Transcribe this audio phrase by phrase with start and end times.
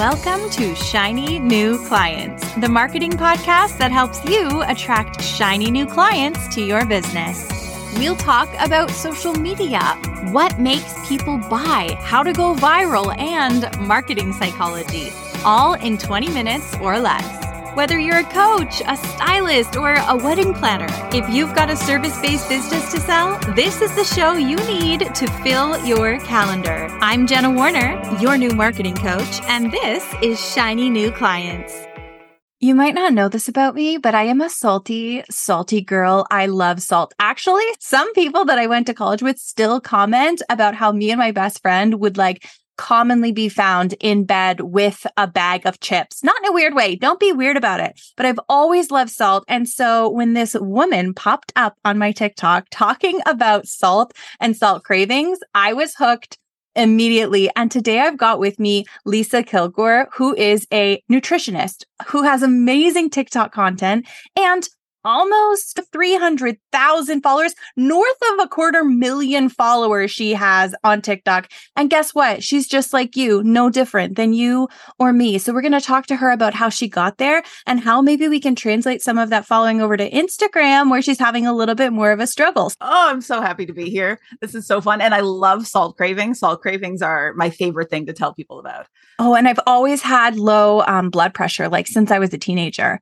[0.00, 6.48] Welcome to Shiny New Clients, the marketing podcast that helps you attract shiny new clients
[6.54, 7.46] to your business.
[7.98, 9.78] We'll talk about social media,
[10.32, 15.12] what makes people buy, how to go viral, and marketing psychology,
[15.44, 17.39] all in 20 minutes or less.
[17.74, 22.20] Whether you're a coach, a stylist, or a wedding planner, if you've got a service
[22.20, 26.88] based business to sell, this is the show you need to fill your calendar.
[27.00, 31.72] I'm Jenna Warriner, your new marketing coach, and this is Shiny New Clients.
[32.58, 36.26] You might not know this about me, but I am a salty, salty girl.
[36.30, 37.14] I love salt.
[37.20, 41.18] Actually, some people that I went to college with still comment about how me and
[41.18, 42.46] my best friend would like
[42.80, 46.24] commonly be found in bed with a bag of chips.
[46.24, 46.96] Not in a weird way.
[46.96, 48.00] Don't be weird about it.
[48.16, 49.44] But I've always loved salt.
[49.48, 54.82] And so when this woman popped up on my TikTok talking about salt and salt
[54.82, 56.38] cravings, I was hooked
[56.74, 57.50] immediately.
[57.54, 63.10] And today I've got with me Lisa Kilgour, who is a nutritionist who has amazing
[63.10, 64.66] TikTok content and
[65.04, 71.48] almost 300,000 followers, north of a quarter million followers she has on TikTok.
[71.76, 72.42] And guess what?
[72.42, 75.38] She's just like you, no different than you or me.
[75.38, 78.28] So we're going to talk to her about how she got there and how maybe
[78.28, 81.74] we can translate some of that following over to Instagram where she's having a little
[81.74, 82.72] bit more of a struggle.
[82.80, 84.18] Oh, I'm so happy to be here.
[84.40, 85.00] This is so fun.
[85.00, 86.40] And I love salt cravings.
[86.40, 88.86] Salt cravings are my favorite thing to tell people about.
[89.18, 93.00] Oh, and I've always had low um, blood pressure, like since I was a teenager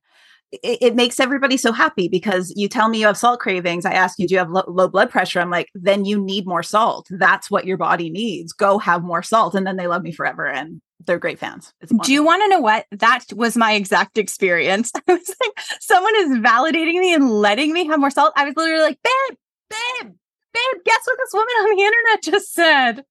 [0.53, 3.85] it, it, makes everybody so happy because you tell me you have salt cravings.
[3.85, 5.41] I ask you, do you have lo- low blood pressure?
[5.41, 7.07] I'm like, then you need more salt.
[7.11, 8.53] That's what your body needs.
[8.53, 9.55] Go have more salt.
[9.55, 10.47] And then they love me forever.
[10.47, 11.73] And they're great fans.
[12.03, 12.87] do you want to know what?
[12.93, 14.91] That was my exact experience.
[15.09, 18.33] I was like, someone is validating me and letting me have more salt.
[18.37, 19.39] I was literally like, babe,
[19.71, 20.13] babe,
[20.55, 23.05] babe, guess what this woman on the internet just said?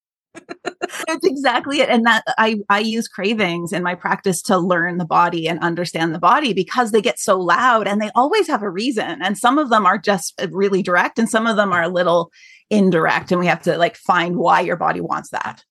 [1.08, 1.90] That's exactly it.
[1.90, 6.14] And that I, I use cravings in my practice to learn the body and understand
[6.14, 9.22] the body because they get so loud and they always have a reason.
[9.22, 11.90] And some of them are just uh, really direct and some of them are a
[11.90, 12.32] little
[12.70, 13.32] indirect.
[13.32, 15.64] And we have to like find why your body wants that.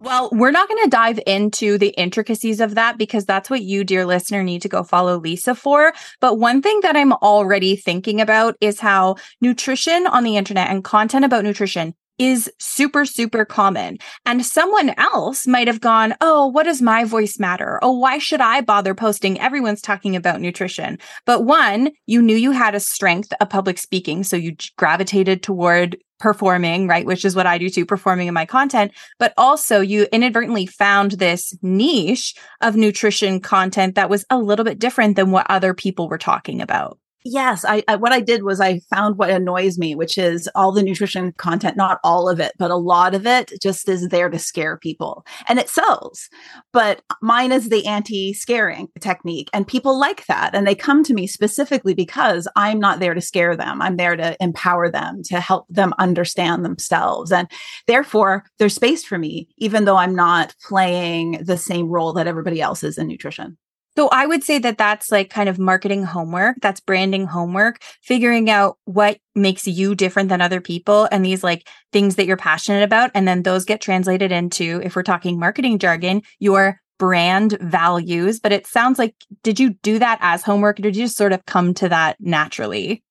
[0.00, 3.82] Well, we're not going to dive into the intricacies of that because that's what you,
[3.82, 5.92] dear listener, need to go follow Lisa for.
[6.20, 10.84] But one thing that I'm already thinking about is how nutrition on the internet and
[10.84, 13.98] content about nutrition is super, super common.
[14.26, 17.78] And someone else might have gone, Oh, what does my voice matter?
[17.82, 19.40] Oh, why should I bother posting?
[19.40, 20.98] Everyone's talking about nutrition.
[21.24, 24.24] But one, you knew you had a strength of public speaking.
[24.24, 27.06] So you gravitated toward performing, right?
[27.06, 28.92] Which is what I do too, performing in my content.
[29.18, 34.78] But also you inadvertently found this niche of nutrition content that was a little bit
[34.78, 36.98] different than what other people were talking about.
[37.24, 40.70] Yes, I, I, what I did was I found what annoys me, which is all
[40.70, 44.30] the nutrition content, not all of it, but a lot of it just is there
[44.30, 45.26] to scare people.
[45.48, 46.28] And it sells.
[46.72, 51.26] But mine is the anti-scaring technique and people like that and they come to me
[51.26, 53.82] specifically because I'm not there to scare them.
[53.82, 57.32] I'm there to empower them, to help them understand themselves.
[57.32, 57.50] And
[57.88, 62.60] therefore, there's space for me even though I'm not playing the same role that everybody
[62.60, 63.58] else is in nutrition.
[63.98, 66.58] So I would say that that's like kind of marketing homework.
[66.62, 71.66] That's branding homework, figuring out what makes you different than other people and these like
[71.92, 73.10] things that you're passionate about.
[73.12, 78.38] And then those get translated into, if we're talking marketing jargon, your brand values.
[78.38, 81.32] But it sounds like, did you do that as homework or did you just sort
[81.32, 83.02] of come to that naturally?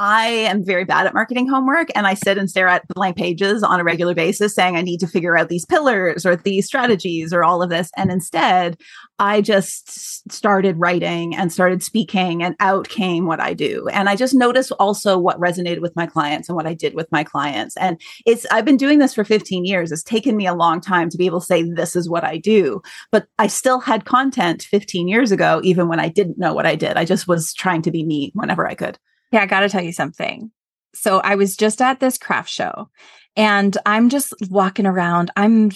[0.00, 3.64] I am very bad at marketing homework and I sit and stare at blank pages
[3.64, 7.32] on a regular basis saying I need to figure out these pillars or these strategies
[7.32, 7.90] or all of this.
[7.96, 8.78] And instead,
[9.18, 13.88] I just started writing and started speaking and out came what I do.
[13.88, 17.10] And I just noticed also what resonated with my clients and what I did with
[17.10, 17.76] my clients.
[17.76, 19.90] And it's, I've been doing this for 15 years.
[19.90, 22.36] It's taken me a long time to be able to say, this is what I
[22.36, 22.80] do.
[23.10, 26.76] But I still had content 15 years ago, even when I didn't know what I
[26.76, 26.96] did.
[26.96, 28.96] I just was trying to be me whenever I could.
[29.32, 30.50] Yeah, I got to tell you something.
[30.94, 32.88] So I was just at this craft show
[33.36, 35.30] and I'm just walking around.
[35.36, 35.70] I'm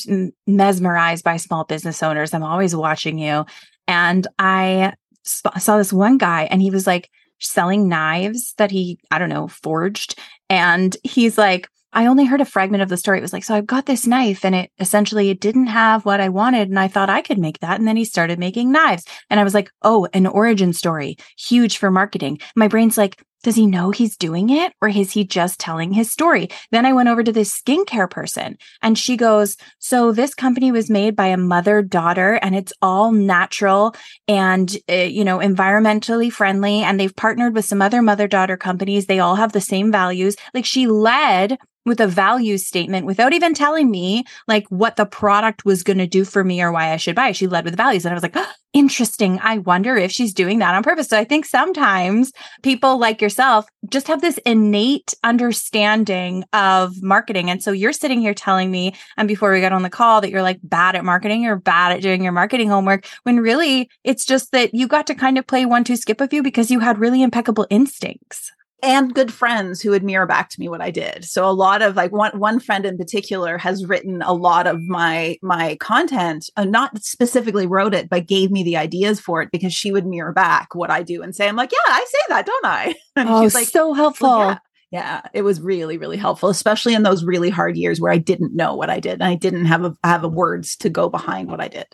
[0.46, 2.34] mesmerized by small business owners.
[2.34, 3.44] I'm always watching you.
[3.86, 8.98] And I sp- saw this one guy and he was like selling knives that he,
[9.10, 10.18] I don't know, forged.
[10.48, 13.18] And he's like, I only heard a fragment of the story.
[13.18, 16.20] It was like, so I've got this knife and it essentially it didn't have what
[16.20, 16.70] I wanted.
[16.70, 17.78] And I thought I could make that.
[17.78, 19.04] And then he started making knives.
[19.28, 22.40] And I was like, oh, an origin story, huge for marketing.
[22.56, 26.10] My brain's like, does he know he's doing it or is he just telling his
[26.10, 26.48] story?
[26.70, 30.90] Then I went over to this skincare person and she goes, So this company was
[30.90, 33.94] made by a mother daughter and it's all natural
[34.28, 36.82] and, uh, you know, environmentally friendly.
[36.82, 39.06] And they've partnered with some other mother daughter companies.
[39.06, 40.36] They all have the same values.
[40.54, 45.64] Like she led with a value statement without even telling me like what the product
[45.64, 47.32] was going to do for me or why I should buy.
[47.32, 48.04] She led with values.
[48.04, 49.38] And I was like, oh, interesting.
[49.42, 51.08] I wonder if she's doing that on purpose.
[51.08, 52.32] So I think sometimes
[52.62, 57.50] people like yourself just have this innate understanding of marketing.
[57.50, 60.30] And so you're sitting here telling me, and before we got on the call, that
[60.30, 64.24] you're like bad at marketing, you're bad at doing your marketing homework, when really it's
[64.24, 66.80] just that you got to kind of play one, two, skip a few because you
[66.80, 68.50] had really impeccable instincts
[68.82, 71.24] and good friends who would mirror back to me what I did.
[71.24, 74.82] So a lot of like one one friend in particular has written a lot of
[74.82, 79.50] my my content, uh, not specifically wrote it, but gave me the ideas for it
[79.52, 82.18] because she would mirror back what I do and say, "I'm like, yeah, I say
[82.28, 84.28] that, don't I?" And oh, she's like, so helpful.
[84.28, 84.58] Well, yeah.
[84.90, 88.54] Yeah, it was really, really helpful, especially in those really hard years where I didn't
[88.54, 91.50] know what I did and I didn't have a have a words to go behind
[91.50, 91.86] what I did.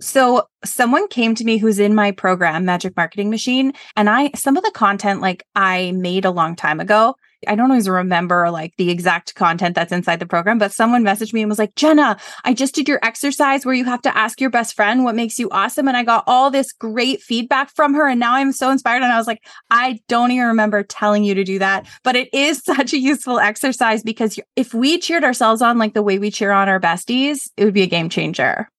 [0.00, 4.56] So someone came to me who's in my program, Magic Marketing Machine, and I some
[4.56, 7.14] of the content like I made a long time ago.
[7.46, 11.32] I don't always remember like the exact content that's inside the program, but someone messaged
[11.32, 14.40] me and was like, Jenna, I just did your exercise where you have to ask
[14.40, 15.86] your best friend what makes you awesome.
[15.86, 18.08] And I got all this great feedback from her.
[18.08, 19.02] And now I'm so inspired.
[19.02, 21.86] And I was like, I don't even remember telling you to do that.
[22.02, 26.02] But it is such a useful exercise because if we cheered ourselves on like the
[26.02, 28.70] way we cheer on our besties, it would be a game changer.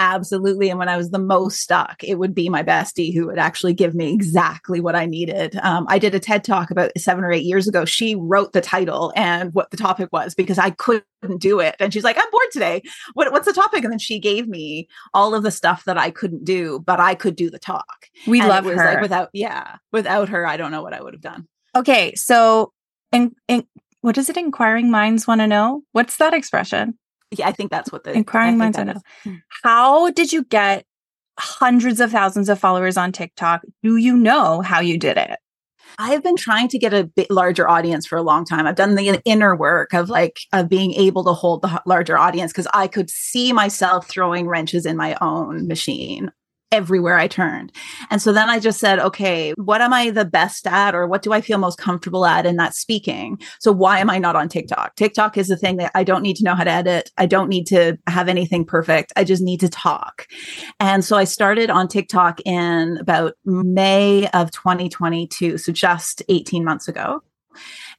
[0.00, 0.70] Absolutely.
[0.70, 3.74] And when I was the most stuck, it would be my bestie who would actually
[3.74, 5.58] give me exactly what I needed.
[5.62, 7.84] Um, I did a TED talk about seven or eight years ago.
[7.84, 11.04] She wrote the title and what the topic was because I couldn't
[11.38, 11.74] do it.
[11.80, 12.82] And she's like, I'm bored today.
[13.14, 13.82] What, what's the topic?
[13.82, 17.16] And then she gave me all of the stuff that I couldn't do, but I
[17.16, 18.06] could do the talk.
[18.26, 18.76] We and love her.
[18.76, 21.48] Like without, yeah, without her, I don't know what I would have done.
[21.74, 22.14] Okay.
[22.14, 22.72] So,
[23.10, 23.64] and, and
[24.00, 25.82] what does it inquiring minds want to know?
[25.90, 26.96] What's that expression?
[27.30, 28.94] Yeah, I think that's what the inquiring minds know.
[29.24, 29.34] Hmm.
[29.62, 30.84] How did you get
[31.38, 33.62] hundreds of thousands of followers on TikTok?
[33.82, 35.38] Do you know how you did it?
[35.98, 38.66] I've been trying to get a bit larger audience for a long time.
[38.66, 42.52] I've done the inner work of like of being able to hold the larger audience
[42.52, 46.30] because I could see myself throwing wrenches in my own machine
[46.70, 47.72] everywhere I turned.
[48.10, 51.22] And so then I just said, okay, what am I the best at or what
[51.22, 53.38] do I feel most comfortable at in that speaking?
[53.60, 54.94] So why am I not on TikTok?
[54.96, 57.10] TikTok is the thing that I don't need to know how to edit.
[57.16, 59.12] I don't need to have anything perfect.
[59.16, 60.26] I just need to talk.
[60.78, 65.58] And so I started on TikTok in about May of 2022.
[65.58, 67.22] So just 18 months ago.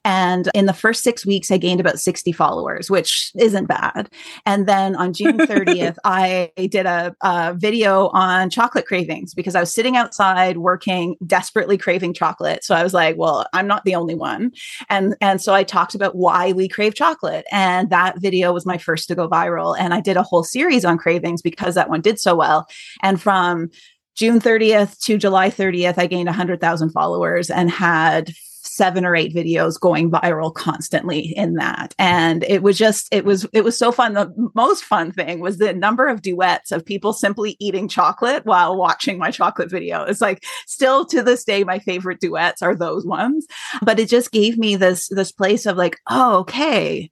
[0.04, 4.08] And in the first six weeks, I gained about 60 followers, which isn't bad.
[4.46, 9.60] And then on June 30th, I did a, a, video on chocolate cravings because I
[9.60, 12.64] was sitting outside working, desperately craving chocolate.
[12.64, 14.52] So I was like, well, I'm not the only one.
[14.88, 17.44] And, and so I talked about why we crave chocolate.
[17.50, 19.76] And that video was my first to go viral.
[19.78, 22.66] And I did a whole series on cravings because that one did so well.
[23.02, 23.68] And from
[24.16, 29.78] June 30th to July 30th, I gained 100,000 followers and had seven or eight videos
[29.78, 31.94] going viral constantly in that.
[31.98, 34.14] And it was just it was it was so fun.
[34.14, 38.76] The most fun thing was the number of duets of people simply eating chocolate while
[38.76, 43.06] watching my chocolate video it's like still to this day my favorite duets are those
[43.06, 43.46] ones.
[43.82, 47.10] But it just gave me this this place of like oh okay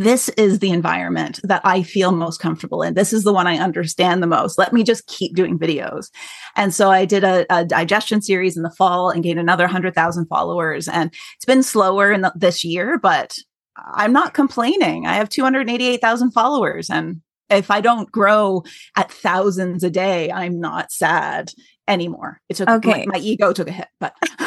[0.00, 2.94] this is the environment that I feel most comfortable in.
[2.94, 4.58] This is the one I understand the most.
[4.58, 6.10] Let me just keep doing videos.
[6.56, 10.26] And so I did a, a digestion series in the fall and gained another 100,000
[10.26, 10.88] followers.
[10.88, 13.36] And it's been slower in the, this year, but
[13.76, 15.06] I'm not complaining.
[15.06, 16.90] I have 288,000 followers.
[16.90, 17.20] And
[17.50, 18.64] if I don't grow
[18.96, 21.52] at thousands a day, I'm not sad
[21.86, 22.40] anymore.
[22.48, 23.04] It took okay.
[23.06, 24.14] my, my ego took a hit, but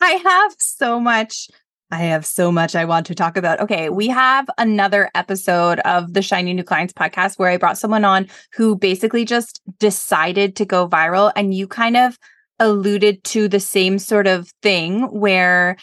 [0.00, 1.48] I have so much
[1.90, 3.60] I have so much I want to talk about.
[3.60, 8.04] Okay, we have another episode of the Shiny New Clients podcast where I brought someone
[8.04, 11.32] on who basically just decided to go viral.
[11.34, 12.18] And you kind of
[12.58, 15.76] alluded to the same sort of thing where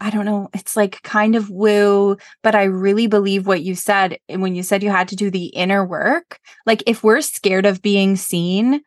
[0.00, 4.18] I don't know, it's like kind of woo, but I really believe what you said
[4.28, 6.40] when you said you had to do the inner work.
[6.66, 8.80] Like, if we're scared of being seen,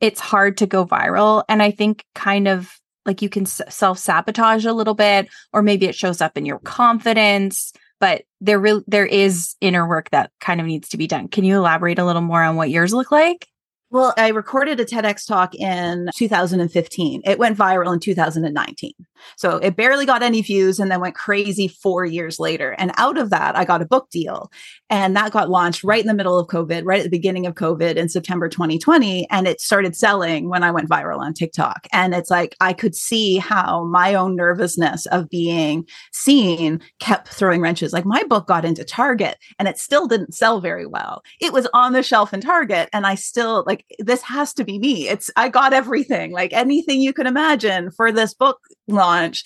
[0.00, 1.44] it's hard to go viral.
[1.46, 2.72] And I think kind of
[3.06, 6.58] like you can self sabotage a little bit, or maybe it shows up in your
[6.60, 7.72] confidence.
[8.00, 11.28] But there, re- there is inner work that kind of needs to be done.
[11.28, 13.46] Can you elaborate a little more on what yours look like?
[13.92, 17.20] Well, I recorded a TEDx talk in 2015.
[17.26, 18.94] It went viral in 2019.
[19.36, 22.74] So it barely got any views and then went crazy four years later.
[22.78, 24.50] And out of that, I got a book deal.
[24.90, 27.54] And that got launched right in the middle of COVID, right at the beginning of
[27.54, 29.28] COVID in September 2020.
[29.30, 31.86] And it started selling when I went viral on TikTok.
[31.92, 37.60] And it's like I could see how my own nervousness of being seen kept throwing
[37.60, 37.92] wrenches.
[37.92, 41.22] Like my book got into Target and it still didn't sell very well.
[41.40, 42.88] It was on the shelf in Target.
[42.92, 45.08] And I still like, this has to be me.
[45.08, 48.58] It's, I got everything, like anything you can imagine for this book
[48.88, 49.44] launch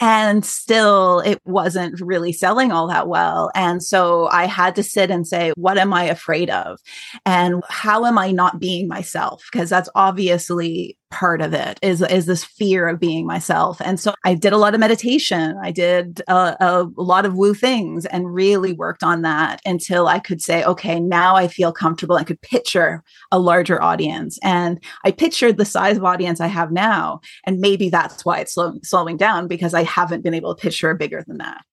[0.00, 3.50] and still it wasn't really selling all that well.
[3.54, 6.78] And so I had to sit and say, what am I afraid of?
[7.26, 9.44] And how am I not being myself?
[9.52, 13.80] Because that's obviously part of it is is this fear of being myself.
[13.84, 15.56] And so i did a lot of meditation.
[15.62, 20.18] I did a, a, lot of woo things and really worked on that until i
[20.18, 22.16] could say okay now i feel comfortable.
[22.16, 23.02] I could picture
[23.32, 24.38] a larger audience.
[24.42, 27.20] And i pictured the size of audience i have now.
[27.44, 30.94] And maybe that's why it's slow, slowing down because i haven't been able to picture
[30.94, 31.64] bigger than that.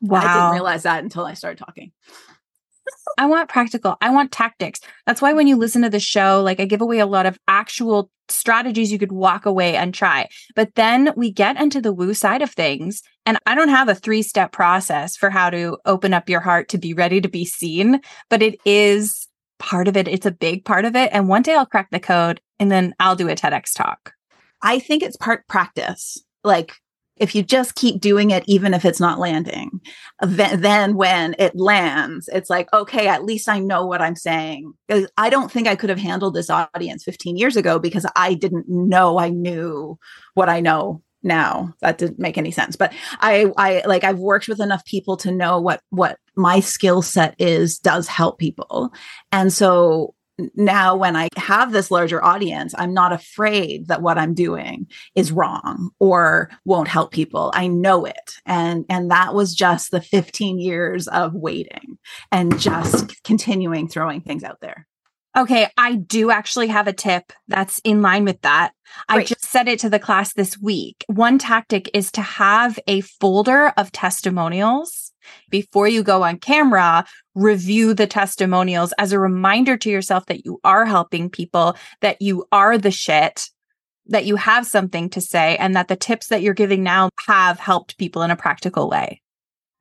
[0.00, 1.92] Wow i didn't realize that until i started talking
[3.18, 3.96] I want practical.
[4.00, 4.80] I want tactics.
[5.06, 7.38] That's why when you listen to the show, like I give away a lot of
[7.48, 10.28] actual strategies you could walk away and try.
[10.56, 13.02] But then we get into the woo side of things.
[13.26, 16.68] And I don't have a three step process for how to open up your heart
[16.70, 18.00] to be ready to be seen,
[18.30, 20.08] but it is part of it.
[20.08, 21.10] It's a big part of it.
[21.12, 24.12] And one day I'll crack the code and then I'll do a TEDx talk.
[24.62, 26.22] I think it's part practice.
[26.42, 26.74] Like
[27.16, 29.80] if you just keep doing it, even if it's not landing,
[30.20, 34.72] then, when it lands, it's like, okay, at least I know what I'm saying.
[35.16, 38.68] I don't think I could have handled this audience 15 years ago because I didn't
[38.68, 39.98] know I knew
[40.34, 41.74] what I know now.
[41.80, 42.76] That didn't make any sense.
[42.76, 47.02] But I, I like, I've worked with enough people to know what, what my skill
[47.02, 48.92] set is, does help people.
[49.32, 50.14] And so
[50.54, 55.32] now when I have this larger audience, I'm not afraid that what I'm doing is
[55.32, 57.52] wrong or won't help people.
[57.54, 58.34] I know it.
[58.46, 61.98] And and that was just the 15 years of waiting
[62.32, 64.86] and just continuing throwing things out there.
[65.36, 68.72] Okay, I do actually have a tip that's in line with that.
[69.08, 69.22] Great.
[69.22, 71.04] I just said it to the class this week.
[71.08, 75.12] One tactic is to have a folder of testimonials
[75.50, 80.60] before you go on camera, review the testimonials as a reminder to yourself that you
[80.62, 83.48] are helping people, that you are the shit,
[84.06, 87.58] that you have something to say, and that the tips that you're giving now have
[87.58, 89.20] helped people in a practical way.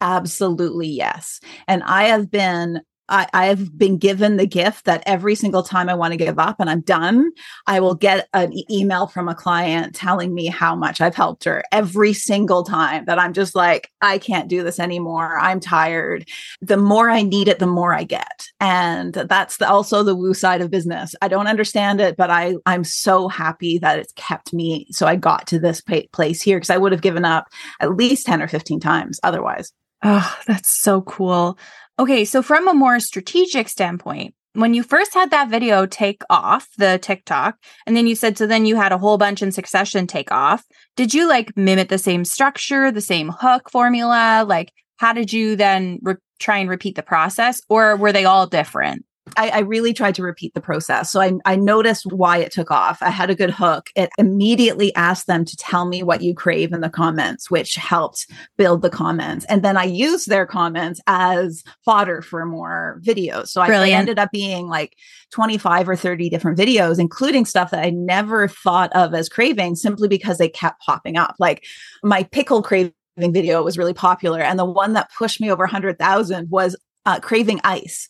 [0.02, 1.40] Absolutely, yes.
[1.68, 2.82] And I have been
[3.14, 6.56] I, I've been given the gift that every single time I want to give up
[6.60, 7.30] and I'm done,
[7.68, 11.44] I will get an e- email from a client telling me how much I've helped
[11.44, 15.38] her every single time that I'm just like, I can't do this anymore.
[15.40, 16.28] I'm tired.
[16.62, 18.48] The more I need it, the more I get.
[18.60, 21.14] And that's the, also the woo side of business.
[21.22, 24.88] I don't understand it, but I, I'm so happy that it's kept me.
[24.90, 27.46] So I got to this place here because I would have given up
[27.80, 29.72] at least 10 or 15 times otherwise.
[30.04, 31.58] Oh, that's so cool.
[32.00, 36.68] Okay, so from a more strategic standpoint, when you first had that video take off,
[36.78, 40.08] the TikTok, and then you said, so then you had a whole bunch in succession
[40.08, 40.64] take off,
[40.96, 44.44] did you like mimic the same structure, the same hook formula?
[44.48, 48.48] Like, how did you then re- try and repeat the process, or were they all
[48.48, 49.06] different?
[49.38, 51.12] I, I, really tried to repeat the process.
[51.12, 53.02] So I, I noticed why it took off.
[53.02, 53.90] I had a good hook.
[53.96, 58.28] It immediately asked them to tell me what you crave in the comments, which helped
[58.58, 59.46] build the comments.
[59.50, 63.48] And then I used their comments as fodder for more videos.
[63.50, 64.96] So I, I ended up being like
[65.32, 70.08] 25 or 30 different videos, including stuff that I never thought of as craving simply
[70.08, 71.36] because they kept popping up.
[71.40, 71.66] Like
[72.04, 74.42] my pickle craving video was really popular.
[74.42, 76.76] And the one that pushed me over 100,000 was
[77.06, 78.08] uh, craving ice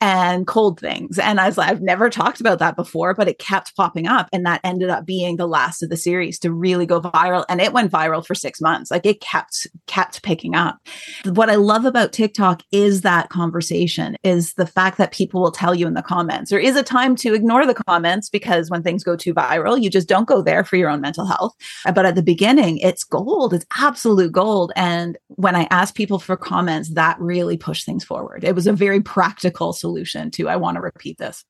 [0.00, 1.16] and cold things.
[1.18, 4.28] And I was like, I've never talked about that before, but it kept popping up.
[4.32, 7.44] And that ended up being the last of the series to really go viral.
[7.48, 8.90] And it went viral for six months.
[8.90, 10.78] Like it kept, kept picking up.
[11.24, 15.74] What I love about TikTok is that conversation, is the fact that people will tell
[15.74, 16.50] you in the comments.
[16.50, 19.88] There is a time to ignore the comments because when things go too viral, you
[19.88, 21.54] just don't go there for your own mental health.
[21.94, 23.54] But at the beginning, it's gold.
[23.54, 24.72] It's absolute gold.
[24.74, 28.31] And when I ask people for comments, that really pushed things forward.
[28.40, 31.44] It was a very practical solution solution to I want to repeat this.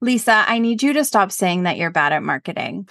[0.00, 2.88] Lisa, I need you to stop saying that you're bad at marketing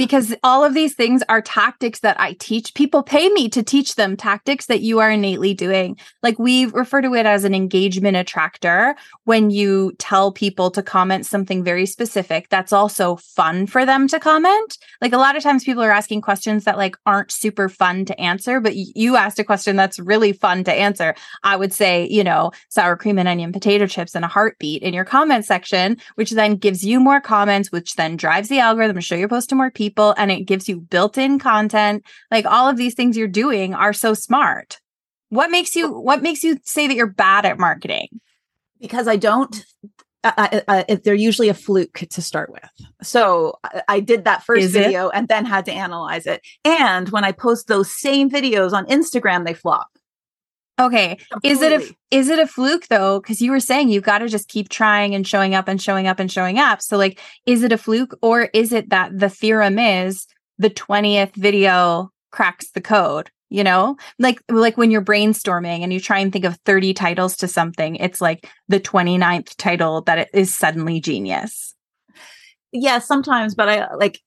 [0.00, 2.72] because all of these things are tactics that I teach.
[2.72, 5.98] People pay me to teach them tactics that you are innately doing.
[6.22, 11.26] Like we refer to it as an engagement attractor when you tell people to comment
[11.26, 14.78] something very specific that's also fun for them to comment.
[15.02, 18.18] Like a lot of times people are asking questions that like aren't super fun to
[18.18, 21.14] answer, but you asked a question that's really fun to answer.
[21.42, 24.94] I would say, you know, sour cream and onion potato chips and a heartbeat in
[24.94, 29.02] your comment section, which then gives you more comments, which then drives the algorithm to
[29.02, 32.04] show your post to more people people and it gives you built in content.
[32.30, 34.78] Like all of these things you're doing are so smart.
[35.28, 38.08] What makes you, what makes you say that you're bad at marketing?
[38.80, 39.64] Because I don't
[40.22, 42.68] I, I, they're usually a fluke to start with.
[43.02, 45.12] So I, I did that first Is video it?
[45.14, 46.42] and then had to analyze it.
[46.64, 49.88] And when I post those same videos on Instagram, they flop.
[50.80, 51.18] Okay.
[51.30, 51.50] Completely.
[51.50, 53.20] Is it a is it a fluke though?
[53.20, 56.06] Because you were saying you've got to just keep trying and showing up and showing
[56.06, 56.80] up and showing up.
[56.80, 60.26] So like, is it a fluke or is it that the theorem is
[60.58, 63.30] the 20th video cracks the code?
[63.50, 67.36] you know like like when you're brainstorming and you try and think of 30 titles
[67.36, 71.74] to something it's like the 29th title that is suddenly genius
[72.72, 74.20] yeah sometimes but i like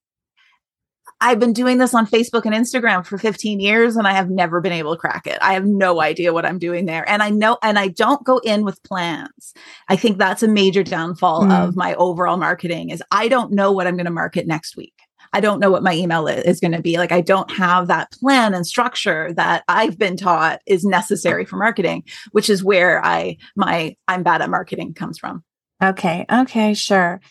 [1.24, 4.60] I've been doing this on Facebook and Instagram for 15 years and I have never
[4.60, 5.38] been able to crack it.
[5.42, 7.10] I have no idea what I'm doing there.
[7.10, 9.54] And I know, and I don't go in with plans.
[9.88, 11.58] I think that's a major downfall mm.
[11.58, 14.94] of my overall marketing is I don't know what I'm going to market next week.
[15.32, 16.98] I don't know what my email is going to be.
[16.98, 21.56] Like I don't have that plan and structure that I've been taught is necessary for
[21.56, 22.04] marketing,
[22.34, 25.42] which is where I my I'm bad at marketing comes from.
[25.82, 26.26] Okay.
[26.30, 27.22] Okay, sure.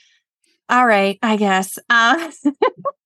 [0.70, 1.78] All right, I guess.
[1.90, 2.30] Uh,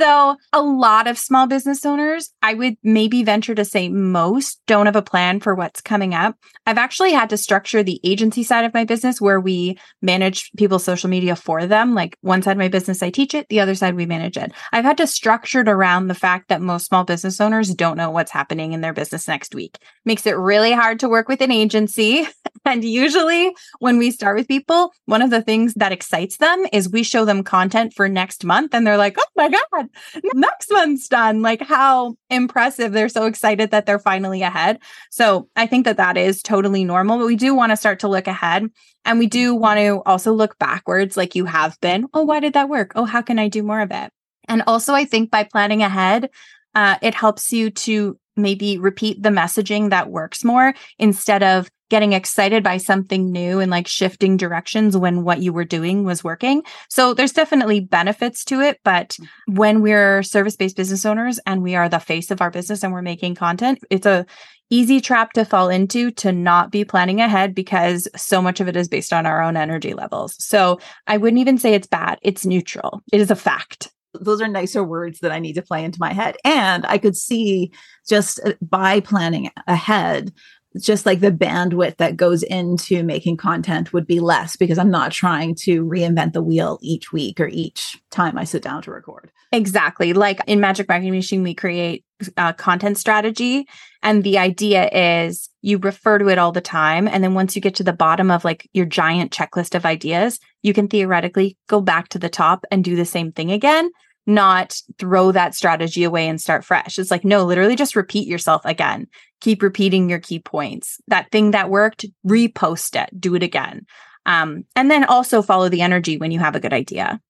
[0.00, 4.86] So, a lot of small business owners, I would maybe venture to say most, don't
[4.86, 6.36] have a plan for what's coming up.
[6.66, 10.84] I've actually had to structure the agency side of my business where we manage people's
[10.84, 11.94] social media for them.
[11.96, 14.52] Like one side of my business, I teach it, the other side, we manage it.
[14.72, 18.10] I've had to structure it around the fact that most small business owners don't know
[18.10, 19.78] what's happening in their business next week.
[20.04, 22.28] Makes it really hard to work with an agency.
[22.64, 26.88] and usually, when we start with people, one of the things that excites them is
[26.88, 29.87] we show them content for next month and they're like, oh my God,
[30.34, 31.42] next month's done.
[31.42, 32.92] Like how impressive.
[32.92, 34.78] They're so excited that they're finally ahead.
[35.10, 38.08] So I think that that is totally normal, but we do want to start to
[38.08, 38.68] look ahead
[39.04, 42.06] and we do want to also look backwards like you have been.
[42.12, 42.92] Oh, why did that work?
[42.94, 44.12] Oh, how can I do more of it?
[44.48, 46.30] And also, I think by planning ahead,
[46.74, 52.12] uh, it helps you to maybe repeat the messaging that works more instead of getting
[52.12, 56.62] excited by something new and like shifting directions when what you were doing was working.
[56.88, 58.80] So there's definitely benefits to it.
[58.84, 59.16] But
[59.46, 62.92] when we're service based business owners and we are the face of our business and
[62.92, 64.26] we're making content, it's a
[64.70, 68.76] easy trap to fall into to not be planning ahead because so much of it
[68.76, 70.36] is based on our own energy levels.
[70.38, 72.18] So I wouldn't even say it's bad.
[72.22, 73.02] It's neutral.
[73.10, 76.12] It is a fact those are nicer words that I need to play into my
[76.12, 76.36] head.
[76.44, 77.72] And I could see
[78.08, 80.32] just uh, by planning ahead,
[80.76, 85.12] just like the bandwidth that goes into making content would be less because I'm not
[85.12, 89.30] trying to reinvent the wheel each week or each time I sit down to record.
[89.50, 90.12] Exactly.
[90.12, 92.04] Like in Magic Marketing Machine, we create
[92.36, 93.66] a content strategy.
[94.02, 97.08] And the idea is you refer to it all the time.
[97.08, 100.38] And then once you get to the bottom of like your giant checklist of ideas,
[100.62, 103.90] you can theoretically go back to the top and do the same thing again
[104.28, 106.98] not throw that strategy away and start fresh.
[106.98, 109.08] It's like, no, literally just repeat yourself again.
[109.40, 111.00] Keep repeating your key points.
[111.08, 113.86] That thing that worked, repost it, do it again.
[114.26, 117.20] Um, and then also follow the energy when you have a good idea.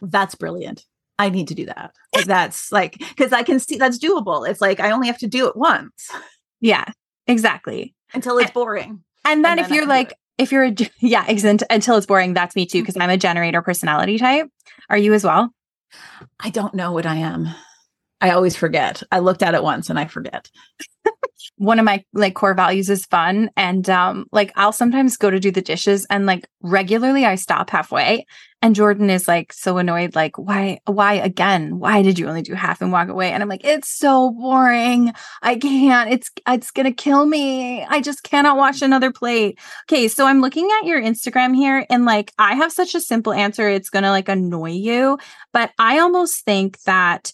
[0.00, 0.84] That's brilliant.
[1.18, 1.92] I need to do that.
[2.26, 4.48] that's like, because I can see that's doable.
[4.48, 6.10] It's like I only have to do it once.
[6.60, 6.84] Yeah,
[7.26, 7.94] exactly.
[8.14, 9.02] Until it's boring.
[9.24, 12.54] And then, and then if you're like, if you're a, yeah, until it's boring, that's
[12.54, 14.48] me too, because I'm a generator personality type.
[14.88, 15.50] Are you as well?
[16.40, 17.48] I don't know what I am.
[18.20, 19.02] I always forget.
[19.12, 20.50] I looked at it once and I forget.
[21.56, 25.40] One of my like core values is fun and um like I'll sometimes go to
[25.40, 28.26] do the dishes and like regularly I stop halfway
[28.64, 31.78] and Jordan is like so annoyed like why why again?
[31.78, 33.30] Why did you only do half and walk away?
[33.30, 35.12] And I'm like it's so boring.
[35.42, 36.10] I can't.
[36.10, 37.84] It's it's to kill me.
[37.84, 39.58] I just cannot watch another plate.
[39.84, 43.34] Okay, so I'm looking at your Instagram here and like I have such a simple
[43.34, 45.18] answer it's to like annoy you,
[45.52, 47.32] but I almost think that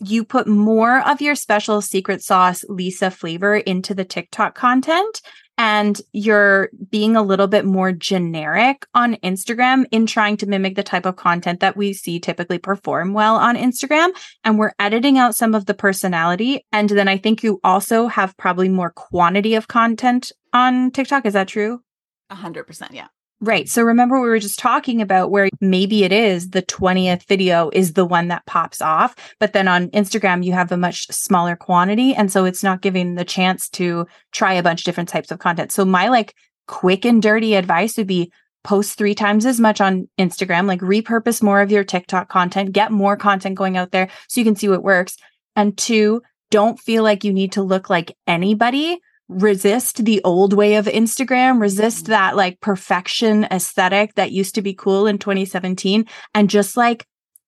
[0.00, 5.20] you put more of your special secret sauce Lisa flavor into the TikTok content
[5.58, 10.82] and you're being a little bit more generic on Instagram in trying to mimic the
[10.82, 14.10] type of content that we see typically perform well on Instagram.
[14.44, 16.66] And we're editing out some of the personality.
[16.72, 21.24] And then I think you also have probably more quantity of content on TikTok.
[21.24, 21.80] Is that true?
[22.28, 22.92] A hundred percent.
[22.92, 23.06] Yeah.
[23.40, 23.68] Right.
[23.68, 27.92] So remember we were just talking about where maybe it is the 20th video is
[27.92, 32.14] the one that pops off, but then on Instagram you have a much smaller quantity
[32.14, 35.38] and so it's not giving the chance to try a bunch of different types of
[35.38, 35.70] content.
[35.70, 36.34] So my like
[36.66, 38.32] quick and dirty advice would be
[38.64, 42.90] post 3 times as much on Instagram, like repurpose more of your TikTok content, get
[42.90, 45.18] more content going out there so you can see what works.
[45.54, 50.76] And two, don't feel like you need to look like anybody resist the old way
[50.76, 52.12] of Instagram, resist mm-hmm.
[52.12, 57.06] that like perfection aesthetic that used to be cool in 2017 and just like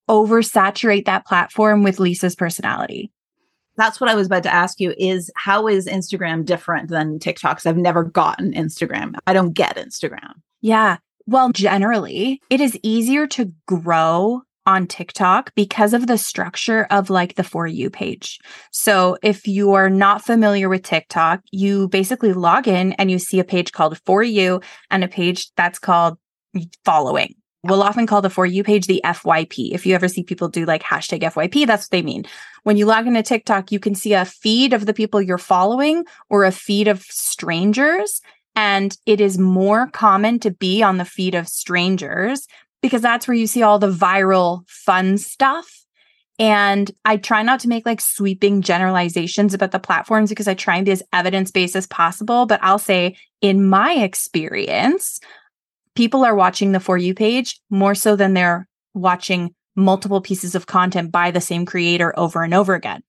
[0.09, 3.11] oversaturate that platform with Lisa's personality.
[3.77, 7.57] That's what I was about to ask you is how is Instagram different than TikTok?
[7.57, 9.15] Because I've never gotten Instagram.
[9.25, 10.33] I don't get Instagram.
[10.59, 10.97] Yeah.
[11.25, 17.33] Well, generally, it is easier to grow on TikTok because of the structure of like
[17.35, 18.39] the For You page.
[18.71, 23.39] So if you are not familiar with TikTok, you basically log in and you see
[23.39, 26.19] a page called For You and a page that's called
[26.85, 27.33] following.
[27.63, 29.71] We'll often call the For You page the FYP.
[29.73, 32.25] If you ever see people do like hashtag FYP, that's what they mean.
[32.61, 36.05] When you log into TikTok, you can see a feed of the people you're following
[36.29, 38.21] or a feed of strangers.
[38.55, 42.47] And it is more common to be on the feed of strangers
[42.81, 45.85] because that's where you see all the viral fun stuff.
[46.37, 50.77] And I try not to make like sweeping generalizations about the platforms because I try
[50.77, 52.45] and be as evidence based as possible.
[52.45, 55.19] But I'll say, in my experience,
[55.95, 60.65] people are watching the For You page more so than they're watching multiple pieces of
[60.65, 63.03] content by the same creator over and over again.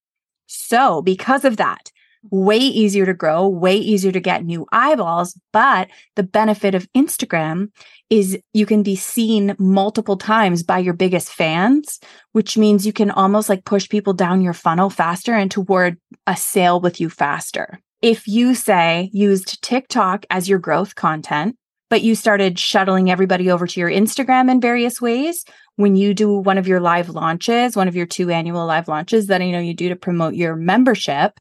[0.47, 1.93] So, because of that,
[2.31, 5.39] way easier to grow, way easier to get new eyeballs.
[5.53, 7.71] But the benefit of Instagram
[8.11, 12.01] is you can be seen multiple times by your biggest fans,
[12.33, 16.37] which means you can almost like push people down your funnel faster and toward a
[16.37, 17.81] sale with you faster.
[18.03, 21.57] If you say used TikTok as your growth content,
[21.91, 25.45] but you started shuttling everybody over to your Instagram in various ways,
[25.77, 29.27] when you do one of your live launches, one of your two annual live launches
[29.27, 31.41] that I know you do to promote your membership,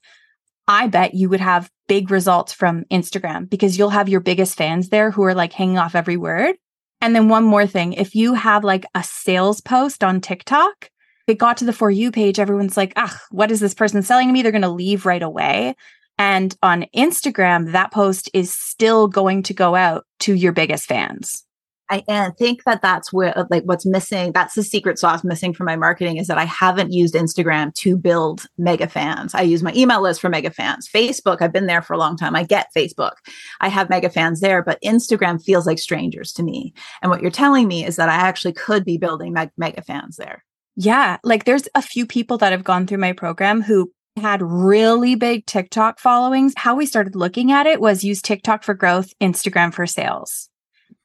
[0.69, 4.89] I bet you would have big results from Instagram because you'll have your biggest fans
[4.89, 6.55] there who are like hanging off every word.
[7.01, 10.91] And then one more thing, if you have like a sales post on TikTok,
[11.25, 14.27] it got to the For You page, everyone's like, ah, what is this person selling
[14.27, 14.43] to me?
[14.43, 15.75] They're going to leave right away.
[16.19, 21.45] And on Instagram, that post is still going to go out to your biggest fans.
[21.89, 24.31] I and think that that's where uh, like what's missing.
[24.31, 27.97] That's the secret sauce missing from my marketing is that I haven't used Instagram to
[27.97, 29.33] build mega fans.
[29.33, 30.87] I use my email list for mega fans.
[30.87, 32.35] Facebook, I've been there for a long time.
[32.35, 33.13] I get Facebook.
[33.59, 36.73] I have mega fans there, but Instagram feels like strangers to me.
[37.01, 40.17] And what you're telling me is that I actually could be building meg- mega fans
[40.17, 40.43] there.
[40.75, 45.15] Yeah, like there's a few people that have gone through my program who had really
[45.15, 46.53] big TikTok followings.
[46.55, 50.48] How we started looking at it was use TikTok for growth, Instagram for sales.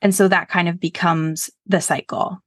[0.05, 2.39] And so that kind of becomes the cycle.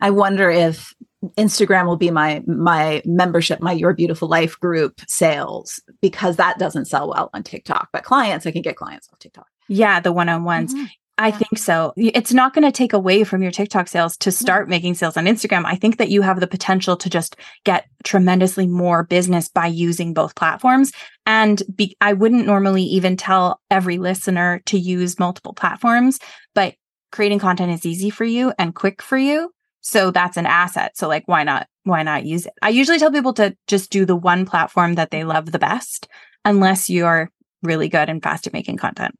[0.00, 0.92] I wonder if
[1.38, 6.86] Instagram will be my my membership, my Your Beautiful Life group sales because that doesn't
[6.86, 7.90] sell well on TikTok.
[7.92, 9.46] But clients, I can get clients off TikTok.
[9.68, 10.74] Yeah, the one-on-ones.
[10.74, 10.84] Mm-hmm.
[11.18, 11.38] I yeah.
[11.38, 11.92] think so.
[11.96, 15.26] It's not going to take away from your TikTok sales to start making sales on
[15.26, 15.64] Instagram.
[15.66, 20.14] I think that you have the potential to just get tremendously more business by using
[20.14, 20.90] both platforms.
[21.26, 26.18] And be, I wouldn't normally even tell every listener to use multiple platforms,
[26.54, 26.74] but
[27.12, 29.52] creating content is easy for you and quick for you.
[29.80, 30.96] So that's an asset.
[30.96, 32.52] So like, why not, why not use it?
[32.62, 36.08] I usually tell people to just do the one platform that they love the best,
[36.44, 37.30] unless you're
[37.62, 39.14] really good and fast at making content.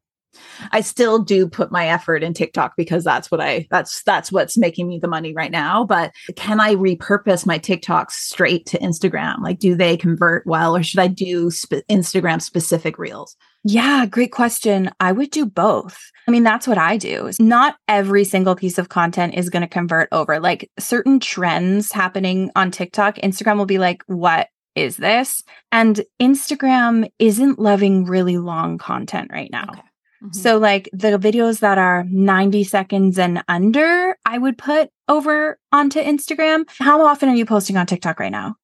[0.71, 4.57] I still do put my effort in TikTok because that's what I that's that's what's
[4.57, 5.85] making me the money right now.
[5.85, 9.41] But can I repurpose my TikToks straight to Instagram?
[9.41, 13.35] Like, do they convert well, or should I do sp- Instagram specific reels?
[13.63, 14.89] Yeah, great question.
[14.99, 15.97] I would do both.
[16.27, 17.31] I mean, that's what I do.
[17.39, 20.39] Not every single piece of content is going to convert over.
[20.39, 25.43] Like certain trends happening on TikTok, Instagram will be like, what is this?
[25.71, 29.67] And Instagram isn't loving really long content right now.
[29.69, 29.81] Okay.
[30.23, 30.39] Mm-hmm.
[30.39, 36.01] So, like the videos that are 90 seconds and under, I would put over onto
[36.01, 36.63] Instagram.
[36.79, 38.55] How often are you posting on TikTok right now?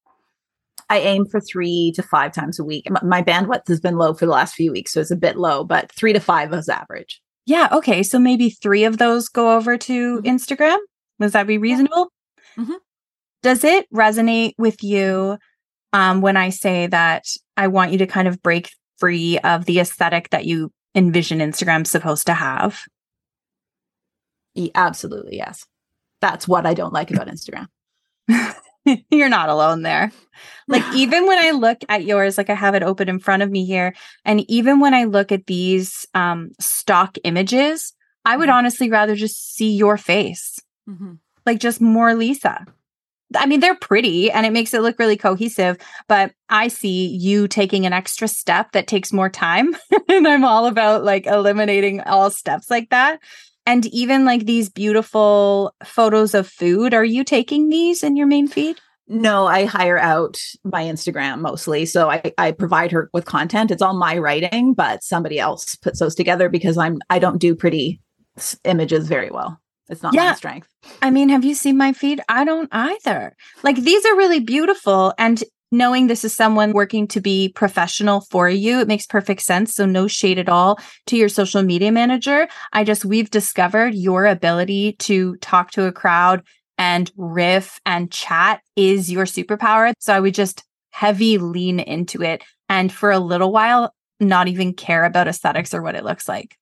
[0.90, 2.88] I aim for three to five times a week.
[3.02, 5.62] My bandwidth has been low for the last few weeks, so it's a bit low,
[5.62, 7.22] but three to five is average.
[7.46, 7.68] Yeah.
[7.70, 8.02] Okay.
[8.02, 10.26] So maybe three of those go over to mm-hmm.
[10.26, 10.78] Instagram.
[11.20, 12.12] Does that be reasonable?
[12.58, 12.74] Mm-hmm.
[13.42, 15.38] Does it resonate with you
[15.92, 17.24] um, when I say that
[17.56, 21.86] I want you to kind of break free of the aesthetic that you envision Instagram
[21.86, 22.80] supposed to have?
[24.54, 25.36] Yeah, absolutely.
[25.36, 25.64] Yes.
[26.20, 27.66] That's what I don't like about Instagram.
[29.10, 30.12] You're not alone there.
[30.68, 33.50] Like, even when I look at yours, like I have it open in front of
[33.50, 37.92] me here, and even when I look at these um, stock images,
[38.24, 38.58] I would mm-hmm.
[38.58, 41.14] honestly rather just see your face, mm-hmm.
[41.46, 42.66] like just more Lisa.
[43.36, 47.46] I mean, they're pretty and it makes it look really cohesive, but I see you
[47.46, 49.76] taking an extra step that takes more time.
[50.08, 53.20] and I'm all about like eliminating all steps like that.
[53.70, 58.48] And even like these beautiful photos of food, are you taking these in your main
[58.48, 58.80] feed?
[59.06, 61.86] No, I hire out my Instagram mostly.
[61.86, 63.70] So I, I provide her with content.
[63.70, 67.54] It's all my writing, but somebody else puts those together because I'm I don't do
[67.54, 68.00] pretty
[68.64, 69.60] images very well.
[69.88, 70.30] It's not yeah.
[70.30, 70.68] my strength.
[71.00, 72.20] I mean, have you seen my feed?
[72.28, 73.36] I don't either.
[73.62, 75.14] Like these are really beautiful.
[75.16, 79.74] And knowing this is someone working to be professional for you, it makes perfect sense.
[79.74, 82.48] So no shade at all to your social media manager.
[82.72, 86.42] I just, we've discovered your ability to talk to a crowd
[86.78, 89.92] and riff and chat is your superpower.
[89.98, 92.42] So I would just heavy lean into it.
[92.68, 96.56] And for a little while, not even care about aesthetics or what it looks like.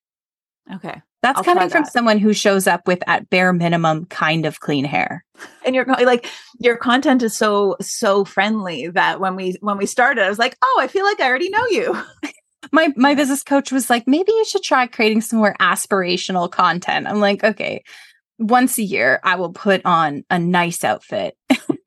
[0.75, 1.03] Okay.
[1.23, 1.93] That's I'll coming from that.
[1.93, 5.25] someone who shows up with at bare minimum kind of clean hair.
[5.65, 6.27] And your co- like
[6.61, 10.57] your content is so so friendly that when we when we started, I was like,
[10.63, 12.01] oh, I feel like I already know you.
[12.73, 17.07] My my business coach was like, maybe you should try creating some more aspirational content.
[17.07, 17.83] I'm like, okay,
[18.39, 21.35] once a year I will put on a nice outfit.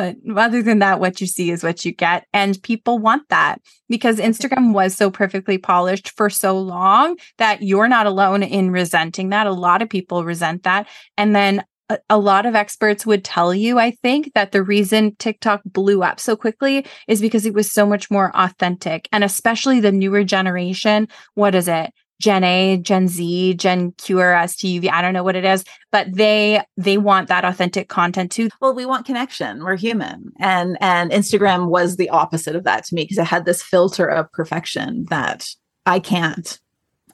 [0.00, 2.26] but other than that, what you see is what you get.
[2.32, 7.86] And people want that because Instagram was so perfectly polished for so long that you're
[7.86, 9.46] not alone in resenting that.
[9.46, 10.88] A lot of people resent that.
[11.18, 15.16] And then a, a lot of experts would tell you, I think, that the reason
[15.16, 19.06] TikTok blew up so quickly is because it was so much more authentic.
[19.12, 21.92] And especially the newer generation, what is it?
[22.20, 26.06] Gen A, Gen Z, Gen Q or STUV, I don't know what it is, but
[26.12, 28.50] they they want that authentic content too.
[28.60, 29.64] Well, we want connection.
[29.64, 30.30] We're human.
[30.38, 34.06] And and Instagram was the opposite of that to me because it had this filter
[34.06, 35.48] of perfection that
[35.86, 36.60] I can't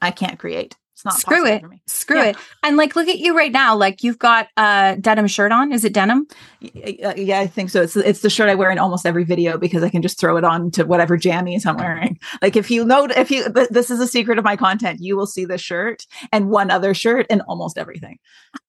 [0.03, 0.77] I can't create.
[0.97, 1.61] It's not Screw possible it.
[1.61, 1.83] for me.
[1.87, 2.25] Screw Yeah.
[2.29, 2.37] it.
[2.63, 3.77] And like look at you right now.
[3.77, 5.71] Like you've got a denim shirt on.
[5.71, 6.27] Is it denim?
[6.63, 7.83] Y- y- uh, Yeah, I think so.
[7.83, 10.39] It's it's the shirt I wear in almost every video because I can just throw
[10.39, 12.19] it on to whatever jammies I'm wearing.
[12.41, 15.19] Like if you know if you th- this is a secret of my content, you
[15.19, 18.17] will see the shirt and one other shirt in almost everything.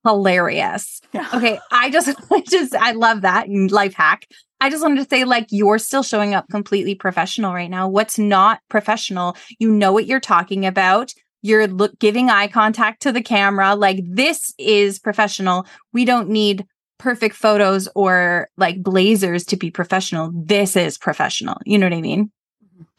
[0.05, 1.01] Hilarious.
[1.13, 1.27] Yeah.
[1.33, 1.59] Okay.
[1.71, 4.27] I just I just I love that life hack.
[4.59, 7.87] I just wanted to say, like, you're still showing up completely professional right now.
[7.87, 9.37] What's not professional?
[9.59, 11.13] You know what you're talking about.
[11.47, 13.75] You're look giving eye contact to the camera.
[13.75, 15.65] Like, this is professional.
[15.93, 16.65] We don't need
[16.97, 20.31] perfect photos or like blazers to be professional.
[20.33, 21.57] This is professional.
[21.65, 22.31] You know what I mean?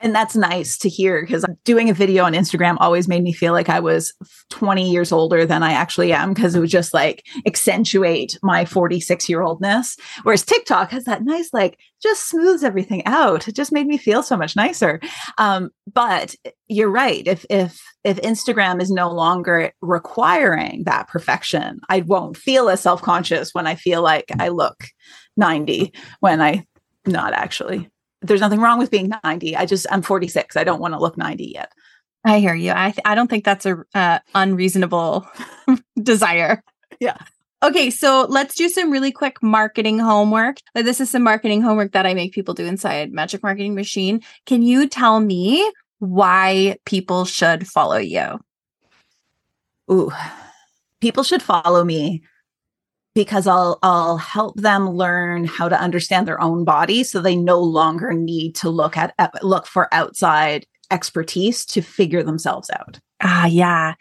[0.01, 3.53] And that's nice to hear because doing a video on Instagram always made me feel
[3.53, 4.13] like I was
[4.51, 9.29] 20 years older than I actually am because it would just like accentuate my 46
[9.29, 9.97] year oldness.
[10.23, 13.49] Whereas TikTok has that nice, like, just smooths everything out.
[13.49, 15.01] It just made me feel so much nicer.
[15.37, 16.35] Um, but
[16.69, 17.27] you're right.
[17.27, 23.03] If if if Instagram is no longer requiring that perfection, I won't feel as self
[23.03, 24.85] conscious when I feel like I look
[25.37, 26.67] 90 when I
[27.07, 27.89] not actually
[28.23, 29.57] there's nothing wrong with being 90.
[29.57, 30.57] I just I'm 46.
[30.57, 31.73] I don't want to look 90 yet.
[32.25, 32.73] I hear you.
[32.75, 35.27] I th- I don't think that's a uh, unreasonable
[36.03, 36.63] desire.
[37.01, 37.17] Yeah.
[37.63, 40.59] Okay, so let's do some really quick marketing homework.
[40.77, 44.21] Uh, This is some marketing homework that I make people do inside Magic Marketing Machine.
[44.47, 48.39] Can you tell me why people should follow you?
[49.91, 50.13] Ooh.
[51.01, 52.23] People should follow me
[53.19, 57.59] because I'll I'll help them learn how to understand their own body so they no
[57.61, 63.01] longer need to look at look for outside expertise to figure themselves out.
[63.21, 63.95] Ah, yeah.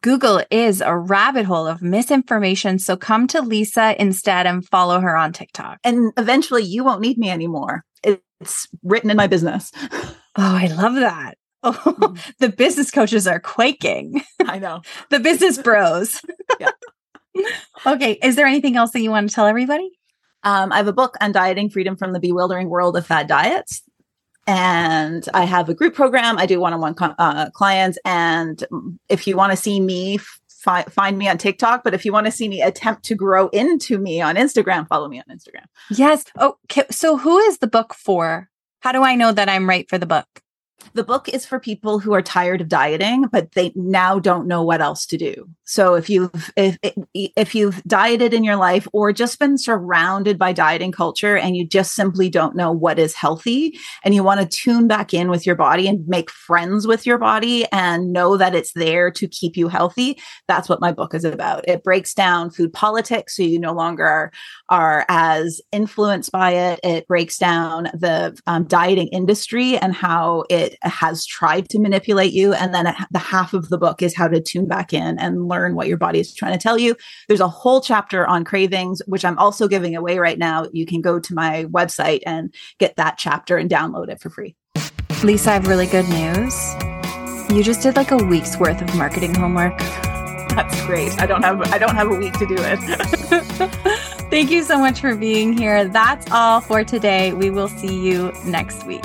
[0.00, 2.78] Google is a rabbit hole of misinformation.
[2.78, 5.78] So come to Lisa instead and follow her on TikTok.
[5.84, 7.84] And eventually you won't need me anymore.
[8.02, 9.70] It's written in my business.
[10.34, 11.36] Oh, I love that.
[11.62, 14.22] Oh, the business coaches are quaking.
[14.46, 14.80] I know.
[15.10, 16.22] the business bros.
[16.58, 16.70] Yeah.
[17.86, 18.18] Okay.
[18.22, 19.90] Is there anything else that you want to tell everybody?
[20.44, 23.82] Um, I have a book Un-Dieting freedom from the bewildering world of fad diets.
[24.46, 26.36] And I have a group program.
[26.36, 27.98] I do one on one uh, clients.
[28.04, 28.64] And
[29.08, 30.18] if you want to see me,
[30.48, 31.84] fi- find me on TikTok.
[31.84, 35.08] But if you want to see me attempt to grow into me on Instagram, follow
[35.08, 35.66] me on Instagram.
[35.90, 36.24] Yes.
[36.38, 36.84] Oh, okay.
[36.90, 38.48] So who is the book for?
[38.80, 40.26] How do I know that I'm right for the book?
[40.94, 44.62] The book is for people who are tired of dieting, but they now don't know
[44.62, 45.48] what else to do.
[45.64, 46.76] So if you've if
[47.14, 51.66] if you've dieted in your life or just been surrounded by dieting culture and you
[51.66, 55.46] just simply don't know what is healthy and you want to tune back in with
[55.46, 59.56] your body and make friends with your body and know that it's there to keep
[59.56, 61.66] you healthy, that's what my book is about.
[61.66, 64.32] It breaks down food politics so you no longer are
[64.68, 66.80] are as influenced by it.
[66.82, 72.52] It breaks down the um, dieting industry and how it has tried to manipulate you.
[72.54, 75.74] And then the half of the book is how to tune back in and learn
[75.74, 76.96] what your body is trying to tell you.
[77.28, 80.66] There's a whole chapter on cravings, which I'm also giving away right now.
[80.72, 84.56] You can go to my website and get that chapter and download it for free.
[85.22, 86.74] Lisa, I have really good news.
[87.50, 89.78] You just did like a week's worth of marketing homework.
[90.54, 91.18] That's great.
[91.20, 92.78] I don't have I don't have a week to do it.
[94.30, 95.86] Thank you so much for being here.
[95.86, 97.32] That's all for today.
[97.32, 99.04] We will see you next week.